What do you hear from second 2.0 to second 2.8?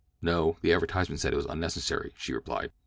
she replied.